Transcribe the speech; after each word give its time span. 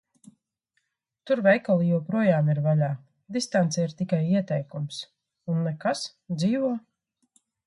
Tur 1.31 1.41
veikali 1.47 1.89
joprojām 1.89 2.49
ir 2.53 2.61
vaļā, 2.69 2.89
distance 3.37 3.85
ir 3.89 3.95
tikai 4.03 4.23
ieteikums, 4.39 5.03
un 5.55 5.63
nekas– 5.69 6.07
dzīvo. 6.41 6.75